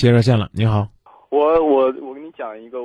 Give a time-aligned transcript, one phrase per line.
[0.00, 0.88] 接热线了，你好。
[1.28, 2.78] 我我我跟你讲一个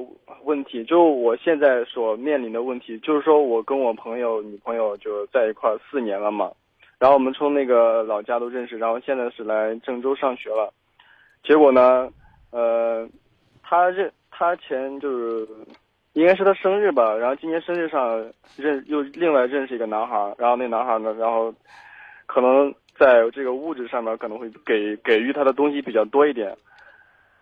[0.44, 6.52] 问题，就我现在所面临的问题，就是说我跟我朋友女朋友就在一块儿四年了嘛，
[7.00, 10.74] 然后我们从那个老家都认识，然后现在是来郑州上学了，
[11.44, 12.10] 结果呢，
[12.52, 13.08] 呃，
[13.64, 15.48] 他认他前就是
[16.14, 18.24] 应该是他生日吧，然后今年生日上
[18.58, 21.54] 认又另外认识一个男孩，然后那男孩呢，然后
[22.26, 26.56] 可能在这个物质上面可能会给给予他的东西比较多一点，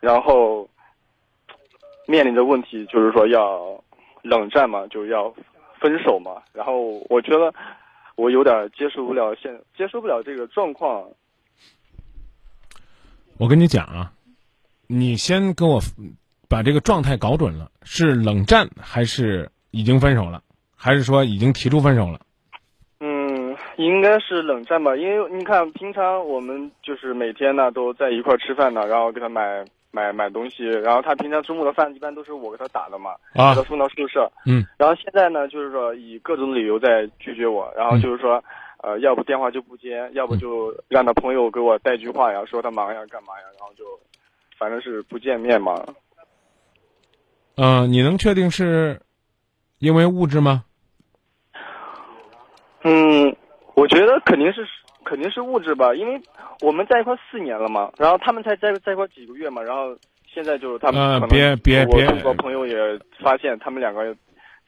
[0.03, 0.67] 然后。
[2.05, 3.81] 面临的问题就是说要
[4.23, 5.33] 冷战嘛，就要
[5.79, 6.31] 分手嘛。
[6.51, 7.51] 然后我觉得
[8.17, 11.01] 我有点接受不了，现接受不了这个状况。
[13.37, 14.11] 我跟你讲啊，
[14.87, 15.79] 你先跟我
[16.49, 20.43] 把这个状态搞准了，是冷战还是已经分手了，
[20.75, 22.19] 还是说已经提出分手了？
[22.99, 29.63] 嗯，应该是冷战吧，因为你看平常我们就是每天呢都在一块吃饭呢，然后给他买。
[29.93, 34.29] 买买东西，然后他平常中午的饭一般都是我给他打的嘛，给他送到宿舍。
[34.43, 38.43] 嗯，然后现在呢，就是说以各种理由在拒绝我，然后就是说，
[38.81, 43.85] 呃，要不电话就不接，要不就让他朋友给我带句话呀，说他忙呀，干嘛呀，然后就，
[44.57, 45.79] 反正是不见面嘛。
[47.57, 48.99] 嗯，你能确定是
[49.77, 50.63] 因为物质吗？
[52.81, 53.35] 嗯，
[53.75, 54.67] 我觉得肯定是。
[55.05, 56.19] 肯定是物质吧，因为
[56.63, 59.93] 我们在一块四年了嘛，然后他们才在在一块几个月嘛，然后
[60.33, 62.73] 现在就是他们呃，别别别，我我朋友也
[63.21, 64.15] 发现他们两个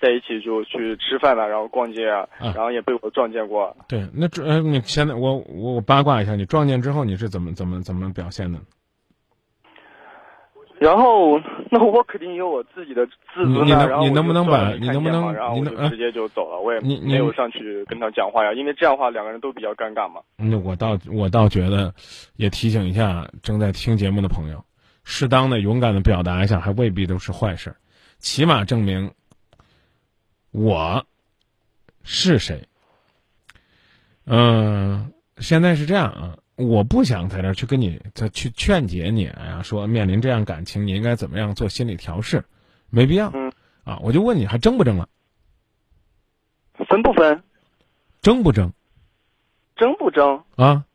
[0.02, 3.74] 在一起就去吃饭了，然后逛街啊，然后也被我撞见过。
[3.88, 8.60] 对，那呃，你现在我我我八卦一下，你撞见之后你是怎么怎么怎么表现的？
[10.78, 11.40] 然后，
[11.72, 13.86] 那我肯定有我自己的自尊啊。
[13.88, 20.22] 然后你能不能把你能不能然后我就直接就走了，我也没有上去跟他讲话呀，因为这样的话两个人都比较尴尬嘛。
[20.36, 21.94] 那我倒我倒觉得，
[22.36, 24.64] 也提醒一下正在听节目的朋友，
[25.04, 27.74] 适当的勇敢的表达一下，还未必都是坏事，
[28.20, 29.12] 起码证明
[30.52, 31.06] 我
[32.04, 32.68] 是谁。
[34.26, 36.36] 嗯，现在是这样啊。
[36.58, 42.44] 我不想在这儿去跟你再去劝解你呀，说面临这样感情，你应该怎么样做心理调试，
[42.90, 43.30] 没必要。
[43.34, 43.52] 嗯。
[43.84, 45.08] 啊，我就问你，还争不争了？
[46.88, 47.44] 分不分？
[48.22, 48.72] 争不争？
[49.76, 50.44] 争不争？
[50.56, 50.86] 啊！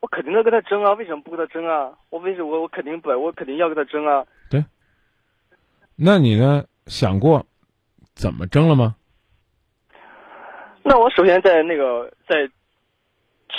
[0.00, 0.92] 我肯定要跟他争啊！
[0.94, 1.92] 为什么不跟他争啊？
[2.10, 4.24] 我为什么我我肯定不，我肯定要跟他争啊！
[4.48, 4.64] 对。
[5.94, 6.64] 那你呢？
[6.86, 7.44] 想过
[8.14, 8.94] 怎么争了吗？
[10.82, 12.50] 那我首先在那个在。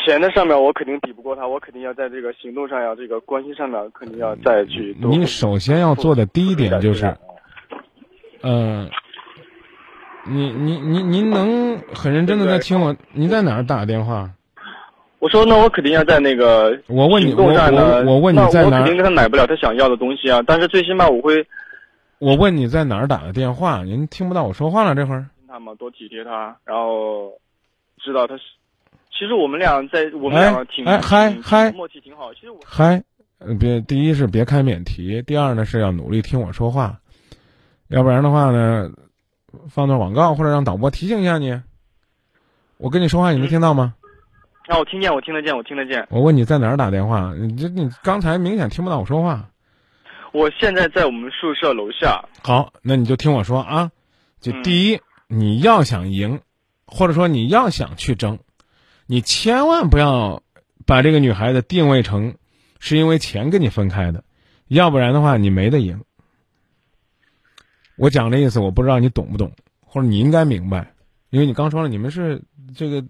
[0.08, 4.96] 钱的上面我肯定比不过他，我肯定要在这个行动上要这个关心上面肯定要再去。
[5.02, 7.14] 你首先要做的第一点就是，
[8.42, 8.90] 嗯，
[10.26, 12.96] 你你你您能很认真的在听我？
[13.12, 14.32] 您在哪儿打电话？
[15.20, 18.80] 我说那我肯定要在那个我问你，我我我问你在哪儿？
[18.80, 21.46] 我肯定给他买不了他想要的东西啊，但是最起码我会。
[22.20, 23.84] 我问你在哪儿打的电话？
[23.84, 25.28] 您听不到我说话了这会儿？
[25.50, 27.34] 他嘛，多体贴他，然后
[28.02, 28.44] 知道他是。
[29.18, 32.32] 其实我们俩在我们俩挺哎嗨嗨默契挺好。
[32.36, 33.04] 其实我嗨，
[33.60, 37.00] 别第一是别开免提，第二呢是要努力听我说话，
[37.88, 38.92] 要不然的话呢，
[39.70, 41.60] 放段广告或者让导播提醒一下你。
[42.78, 43.96] 我跟你说话你能听到吗？
[44.68, 46.06] 啊，我听见，我听得见，我听得见。
[46.12, 47.34] 我问你在哪儿打电话？
[47.34, 49.50] 你这你刚才明显听不到我说话。
[50.32, 52.24] 我现在在我们宿舍楼下。
[52.44, 53.90] 好，那你就听我说啊，
[54.40, 56.42] 就第一，你要想赢，
[56.86, 58.38] 或者说你要想去争。
[59.10, 60.44] 你千万不要
[60.86, 62.36] 把这个女孩子定位成
[62.78, 64.24] 是因为钱跟你分开的，
[64.68, 66.02] 要不然的话你没得赢。
[67.96, 70.94] 我讲的意思我不知道你懂不懂，或者你应该明白，
[71.30, 72.44] 因为你刚说了你们是
[72.76, 73.04] 这个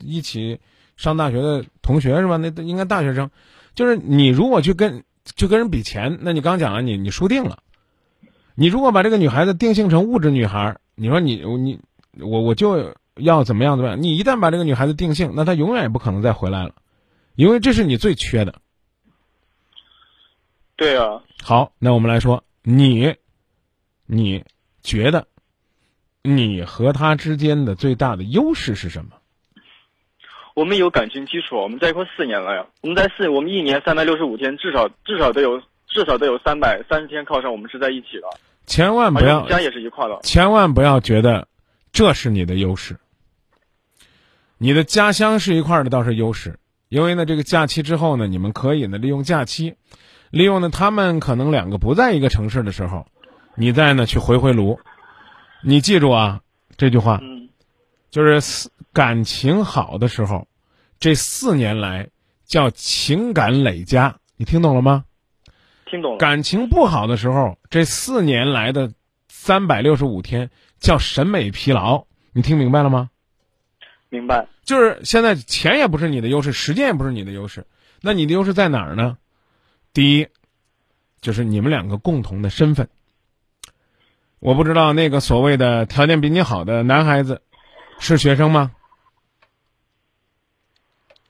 [0.00, 0.58] 一起
[0.96, 2.36] 上大学的同学是吧？
[2.36, 3.30] 那应该大学生，
[3.76, 5.04] 就是你如果去跟
[5.36, 7.62] 去跟人比钱，那你刚讲了你你输定了。
[8.56, 11.80] 你如果把这个女孩子定性成物质女孩，你说你你
[12.20, 12.92] 我我就。
[13.16, 14.02] 要怎么样怎么样？
[14.02, 16.74] 你一旦把这个女孩子定性，那她永远也不可能再回来了，
[17.36, 18.54] 因为这是你最缺的。
[20.76, 21.22] 对啊。
[21.42, 23.14] 好，那我们来说，你，
[24.06, 24.44] 你
[24.82, 25.26] 觉得，
[26.22, 29.12] 你和他之间的最大的优势是什么？
[30.54, 32.66] 我们有感情基础，我们在一块四年了呀。
[32.80, 38.28] 我们在四，我们一年三百六十五天，至少至少得有至少得有三百三十天靠上我们是在一起的。
[38.66, 40.20] 千万不要家也是一块的。
[40.22, 41.48] 千万不要觉得
[41.92, 42.96] 这是你的优势。
[44.64, 46.58] 你的家乡是一块的，倒是优势，
[46.88, 49.74] 因为呢，这个假期之后呢，你们可以呢利用假期，
[50.30, 53.06] 利用呢他们可能两个不在一个城市的时候，
[53.56, 54.80] 你再呢去回回炉。
[55.62, 56.40] 你记住啊，
[56.78, 57.20] 这句话，
[58.10, 60.48] 就是感情好的时候，
[60.98, 62.08] 这四年来
[62.46, 65.04] 叫情感累加，你听懂了吗？
[65.84, 66.16] 听懂了。
[66.16, 68.92] 感情不好的时候，这四年来的
[69.28, 70.48] 三百六十五天
[70.80, 73.10] 叫审美疲劳，你听明白了吗？
[74.14, 74.46] 明白。
[74.62, 77.66] 就是现在钱也不是你的优势，时间也不是你的优势，
[78.00, 79.18] 那你的优势在哪儿呢？
[79.92, 80.28] 第一，
[81.20, 82.88] 就是你们两个共同的身份。
[84.38, 87.42] 我不知道那个所谓的条件比你好的男孩子
[87.98, 88.70] 是学生吗？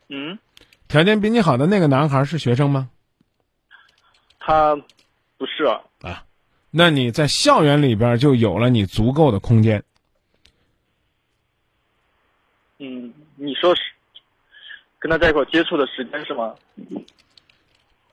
[0.08, 0.38] 嗯，
[0.86, 2.90] 条件比你好的那个男孩是学生吗？
[4.38, 4.76] 他
[5.38, 5.64] 不是。
[6.02, 6.26] 啊，
[6.70, 9.82] 那你在校园里边就有了你足够的空间。
[12.78, 13.14] 嗯，
[13.44, 13.82] 你说是
[14.98, 16.54] 跟他在一块接触的时间是吗？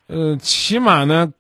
[0.07, 1.33] 呃，起码呢，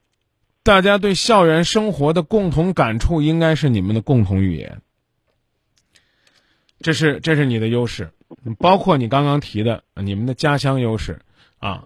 [0.63, 4.81] 大家对校园生活的共同感触应该是你们的共同语言。
[6.79, 8.11] 这是这是你的优势，
[8.57, 11.19] 包括你刚刚提的你们的家乡优势
[11.59, 11.83] 啊。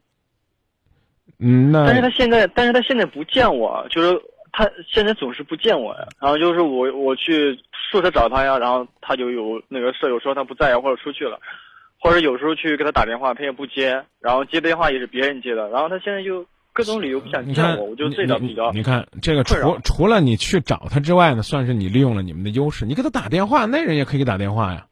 [1.37, 4.21] 嗯，那但是他现在，但是他现在不见我，就是
[4.53, 6.07] 他现在总是不见我呀。
[6.17, 7.59] 然后就是我我去
[7.91, 11.41] 宿舍找他呀，然后他就有那个舍友说他不在呀，或者出去了，
[12.05, 18.71] 或者有时候去给他打电话，他也不接，然后接电话也是别人接的，然后他现在就各种理由不想见我，我就这点比较。
[18.73, 24.85] 你看这个除除了你去找他之外呢，算是你利用了你们的优势，你给他打电话，那人也可以给打电话呀。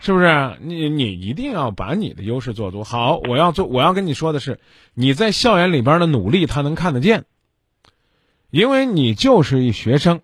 [0.00, 0.56] 是不是？
[0.60, 2.82] 你你一定要把你的优势做足。
[2.82, 4.58] 好，我要做，我要跟你说的是，
[4.92, 7.26] 你在校园里边的努力，他能看得见。
[8.50, 10.20] 因为你就是一学生，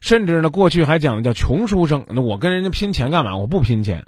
[0.00, 2.04] 甚至呢，过去还讲的叫穷书生。
[2.08, 3.36] 那我跟人家拼钱干嘛？
[3.36, 4.04] 我不拼钱，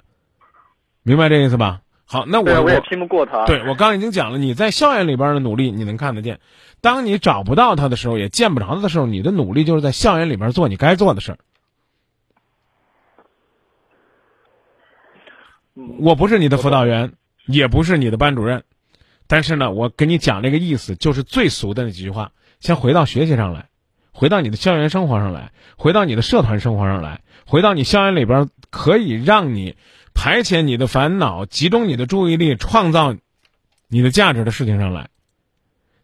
[1.03, 1.81] 明白这意思吧？
[2.05, 3.45] 好，那我我也拼不过他。
[3.45, 6.39] 对我刚已经讲了，你在校园里边的努力，你能看得见。
[6.81, 11.37] 当你找不到他的时候，也见不着他的时候，你的努力就是在校园里边做你该做的事儿。
[15.99, 17.13] 我不是你的辅导员，
[17.45, 18.63] 也不是你的班主任，
[19.25, 22.33] 但是呢，我给你讲这个意思，就是最俗的那几句话。
[22.59, 23.69] 先回到学习上来，
[24.11, 29.77] 回到你的校园生活上来，回到你的社团生活上来，回到你校园里边可以让你
[30.13, 33.15] 排遣你的烦恼、集中你的注意力、创造
[33.87, 35.09] 你的价值的事情上来。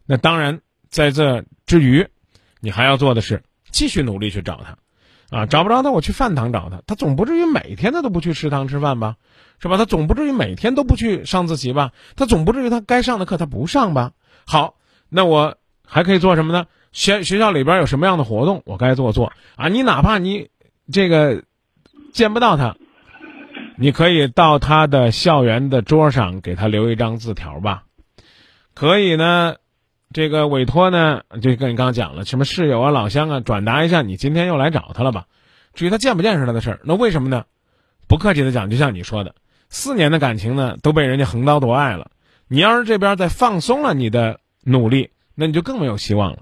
[0.06, 2.08] 那当然，在这之余，
[2.60, 4.78] 你还要做的是继续努力去找他。
[5.30, 6.82] 啊，找不着他，我去饭堂找他。
[6.86, 9.16] 他总不至于每天他都不去食堂吃饭吧，
[9.60, 9.76] 是吧？
[9.76, 11.92] 他总不至于每天都不去上自习吧？
[12.16, 14.12] 他总不至于他该上的课他不上吧？
[14.46, 14.76] 好，
[15.10, 16.66] 那我还可以做什么呢？
[16.92, 19.68] 学学校里边有什么样的活动，我该做做啊。
[19.68, 20.48] 你哪怕你
[20.90, 21.44] 这个
[22.14, 22.78] 见不到他，
[23.78, 27.84] 你可以到他的校园的桌上给他留一张字条吧。
[28.74, 29.56] 可以呢。
[30.10, 35.26] 这个委托呢，就跟你刚刚讲了，什么室友啊、老乡啊，转达一下你今天又来找他了吧？
[35.74, 36.80] 至于他见不见是他的事儿。
[36.82, 37.44] 那为什么呢？
[38.06, 39.34] 不客气的讲，就像你说的，
[39.68, 42.10] 四年的感情呢，都被人家横刀夺爱了。
[42.48, 46.38] 你要是这边再放松了你的努力，那你就更没有希望了。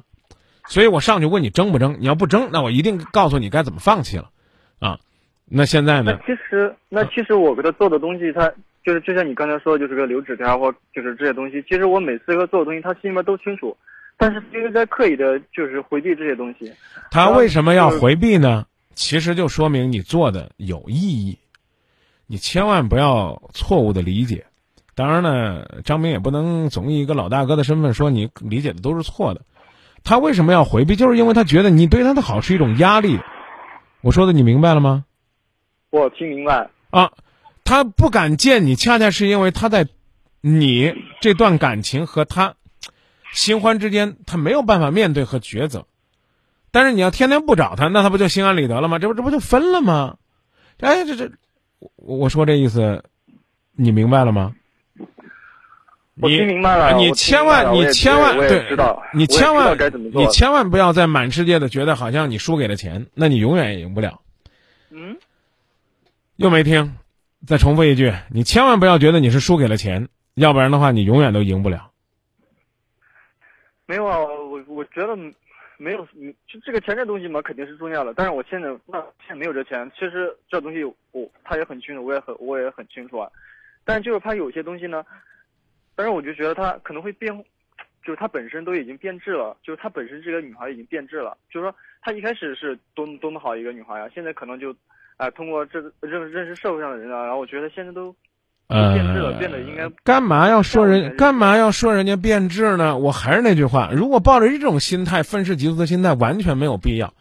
[0.68, 1.96] 所以我上去问你争不争？
[1.98, 4.30] 你要不争，那我一定告诉你该怎么放弃了。
[4.78, 5.00] 啊，
[5.48, 6.18] 那现在呢？
[6.18, 8.52] 那其实，那其实我给他做的东西，他。
[8.86, 11.60] 就是就像你刚才说的，就是个留纸条或就是这些东西。
[11.68, 13.76] 其实我每次和做的东西，他心里面都清楚，
[14.16, 16.72] 但是一直在刻意的，就是回避这些东西。
[17.10, 18.64] 他为什么要回避呢？
[18.94, 21.36] 其实就说明你做的有意义，
[22.28, 24.46] 你千万不要错误的理解。
[24.94, 29.40] 当然呢，张明也不能总以一个老大哥的身份说你理解的都是错的。
[30.04, 30.94] 他为什么要回避？
[30.94, 33.18] 就是因为他觉得你对他的好是一种压力。
[34.00, 35.04] 我说的你明白了吗？
[36.00, 37.12] 我听明白啊。
[37.64, 39.88] 他不敢见你，恰恰是因为他在
[40.40, 42.54] 你这段感情和他
[43.32, 45.86] 新欢之间，他没有办法面对和抉择。
[46.70, 48.98] 但是你要天天不找他，那他不就心安理得了吗？
[48.98, 50.16] 这不这不就分了吗？
[50.78, 51.32] 哎，这这，
[51.96, 53.02] 我我说这意思，
[53.72, 54.54] 你明白了吗？
[56.20, 56.96] 我听明白了。
[56.96, 58.64] 你千万你千万对，
[59.12, 59.76] 你千万
[60.12, 64.20] 你千万不要在满世界的觉得好像你输给了钱，那你永远也赢不了。
[64.90, 65.16] 嗯，
[66.36, 66.94] 又没听。
[67.46, 71.92] 再重复一句，你千万不要觉得你是输给了钱，要不然的话，你永远都赢不了。
[73.84, 75.14] 没有啊，我我觉得
[75.76, 76.04] 没有，
[76.48, 78.12] 就这个钱这东西嘛，肯定是重要的。
[78.14, 83.30] 但是我现在那现在没有这钱，其实这东西我他也很清楚，我也很我也很清楚啊。
[83.84, 85.04] 但就是他有些东西呢，
[85.94, 87.32] 但是我就觉得他可能会变，
[88.02, 91.36] 就是他本身都已经变质了，就是他本身这个女孩已经变质了。
[91.48, 94.74] 就是说，他一开始是多么多么好一个女孩呀，现在可能就。
[95.16, 98.14] 啊，通过这个认认识社会上的人啊，然后我觉得现在都
[98.68, 102.98] 变质了，变得应该干嘛要说人干嘛要说人家变质呢？
[102.98, 107.14] 我还是那句话，如果抱着这种心态愤世嫉俗的心态，完全没有必要。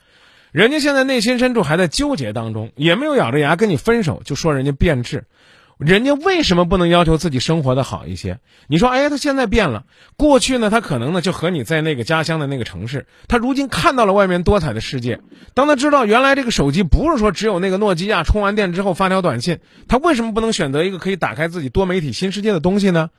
[0.52, 5.26] 人家现在内心深处还在纠结当中，也没有咬着牙跟你分手，就说人家变质。
[5.78, 8.40] 人家为什么不能要求自己生活的好一些？
[8.68, 9.86] 你说，哎，他现在变了。
[10.16, 13.08] 过去呢，他可能呢就和你在那个家乡的那个城市。
[13.28, 15.20] 他如今看到了外面多彩的世界。
[15.54, 23.10] 当他知道原来这个手机不是说只有那个诺基亚充完电之后发条短信，他为什么不能选择一个可以打开自己多媒体新世界的东西呢？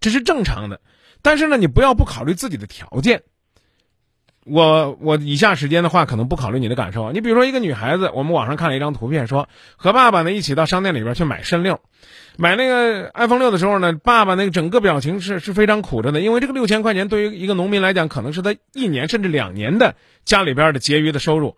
[0.00, 0.80] 这是正常的。
[1.20, 3.22] 但是呢，你不要不考虑自己的条件。
[4.46, 7.12] 我我以下时间的话，可能不考虑你的感受。
[7.12, 11.80] 你比如说，一个女孩子，我们网上看了一张图片，说和爸爸呢一起到商店里边去买肾六，
[12.38, 19.94] 买那个 iPhone 六的时候呢，爸爸那个整个表情是是非常苦着的，因为这个六千块钱对于一个农民来讲，可能是他一年甚至两年的
[20.24, 21.56] 家里边的结余的收入。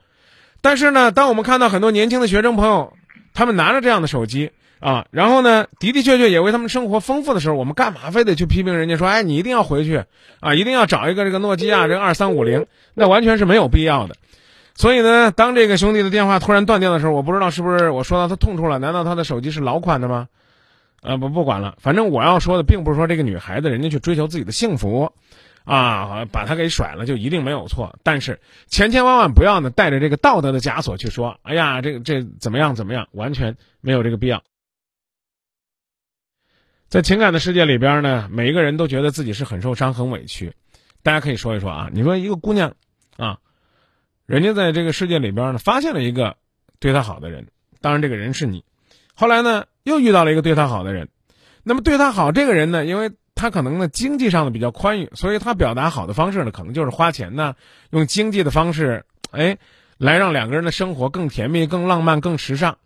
[0.60, 2.94] 但是呢，当我们看到很多年轻的学生朋友，
[3.32, 4.50] 他们拿着这样的手机。
[4.82, 10.02] 啊，然后呢，的的确确也为他们生活丰富的时候，我们干嘛非得去批评人家说，哎，你一定要回去，
[10.40, 14.16] 啊，一定要找一个这个诺基亚这个二三五零，那完全是没有必要的。
[14.74, 18.80] 所以呢，当这个兄弟的电话突然断掉的时候，我不知道是不是我说到他痛处了？
[18.80, 20.26] 难道他的手机是老款的吗？
[21.00, 25.12] 呃，不不管了，反正我要说的并不是说这个女孩子人家去追求自己的幸福，
[25.64, 27.94] 啊，把他给甩了就一定没有错。
[28.02, 34.42] 但是千千万万不要呢带着这个道德的枷锁去说，哎呀，这个这怎么样怎么样，完全没有这个必要。
[36.92, 40.52] 在情感的世界里边呢，每一个人都觉得自己是很受伤、很委屈。
[41.02, 42.74] 大家可以说一说啊，你说一个姑娘，
[43.16, 43.38] 啊，
[44.26, 46.36] 人家在这个世界里边呢，发现了一个
[46.80, 47.48] 对她好的人，
[47.80, 48.62] 当然这个人是你。
[49.14, 51.08] 后来呢，又遇到了一个对她好的人，
[51.62, 57.54] 那么对她好这个人呢，因为他可能呢经济上的比较宽裕，所以他表达好的方式呢，可能就是花钱呢，
[57.88, 59.56] 用经济的方式，哎，
[59.96, 62.76] 来让两个人的生活更甜蜜、更浪漫、更时尚。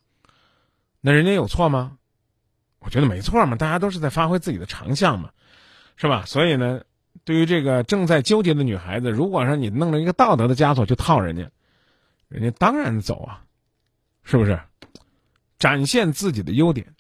[1.00, 1.98] 那人家有错吗？
[2.86, 5.30] 我觉得没错嘛，大家都是在发挥自己的长项嘛，
[5.96, 6.24] 是吧？
[6.24, 6.82] 所以呢，
[7.24, 11.50] 对于这个正在纠结的女孩子，如果说你弄了一个道德的枷锁去套人家，
[12.28, 13.42] 人家当然走啊，
[14.22, 14.60] 是不是？
[15.58, 16.94] 展现自己的优点，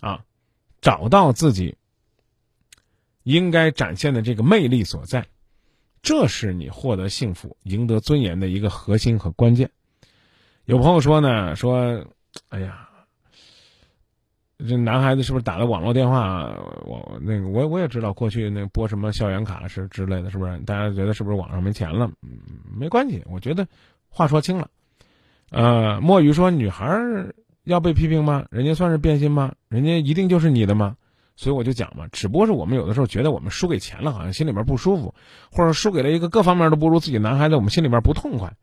[0.00, 0.22] 啊，
[0.82, 1.78] 找到自己
[3.22, 5.26] 应该展现的这个魅力所在，
[6.02, 9.70] 这是你获得幸福、赢得尊严的一个核心和关键。
[10.66, 12.04] 有朋友说呢，说，
[12.50, 12.90] 哎呀。
[14.58, 16.54] 这男孩子是不是打了网络电话？
[16.84, 20.58] 我那个我我也知道，过去那拨什么校园卡是之类的，是不是？
[20.60, 22.10] 大家觉得是不是网上没钱了？
[22.22, 22.38] 嗯，
[22.72, 23.66] 没关系，我觉得
[24.08, 24.68] 话说清了。
[25.50, 27.00] 呃，墨鱼说女孩
[27.64, 28.46] 要被批评吗？
[28.50, 29.54] 人家算是变心吗？
[29.68, 30.96] 人家一定就是你的吗？
[31.36, 35.16] 所以我就讲嘛，只不过是我们有的时候觉得我们输给钱了，好像心里边不舒服，
[35.50, 38.54] 或者输给了一个各方面都不如自己男孩子，我们心里边不痛快。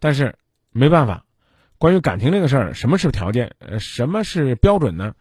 [0.00, 0.34] 但是
[0.72, 1.24] 没办法。
[1.78, 3.54] 关于感情这个事儿，什么是条件？
[3.60, 5.14] 呃，什么是标准呢？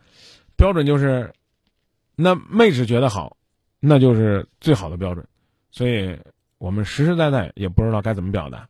[0.55, 1.31] 标准就是，
[2.15, 3.37] 那妹子觉得好，
[3.79, 5.25] 那就是最好的标准。
[5.69, 6.17] 所以
[6.57, 8.67] 我们实实在在也不知道该怎么表达。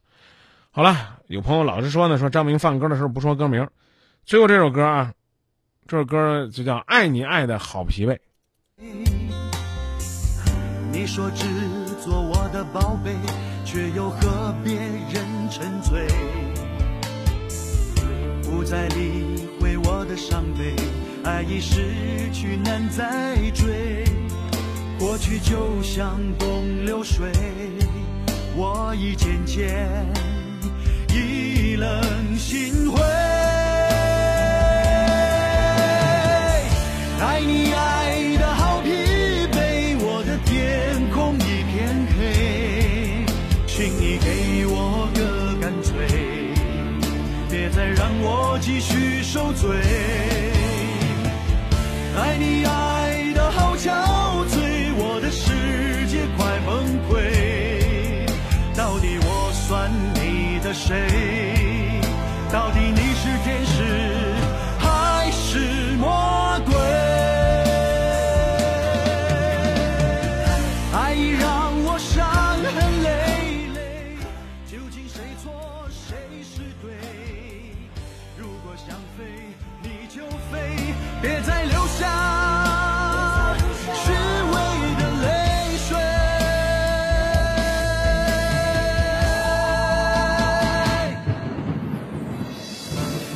[0.69, 3.67] 好了，有朋友老是说呢，说张明放歌的时候不说歌名。
[4.25, 5.13] 最后这首歌啊，
[5.87, 8.15] 这首歌就叫《爱你爱的好疲惫》。
[10.91, 11.45] 你说只
[12.03, 13.15] 做我的宝贝，
[13.63, 14.77] 却又何必
[20.37, 20.75] 伤悲，
[21.23, 24.03] 爱已失去难再追。
[24.99, 27.31] 过去就像东流水，
[28.55, 30.05] 我已渐渐
[31.09, 33.01] 意冷心灰。
[37.19, 38.36] 爱你爱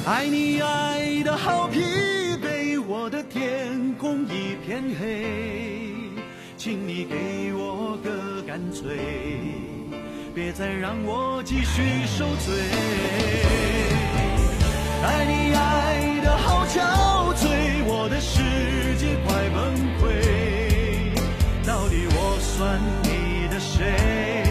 [0.06, 1.80] 爱你爱的好疲
[2.44, 5.26] 惫，我的天空一片黑，
[6.58, 9.00] 请你给我个干脆，
[10.36, 14.21] 别再让我继续受罪。
[15.04, 20.06] 爱你爱的好憔悴我的世界快崩溃。
[21.66, 24.51] 到底我算你的谁？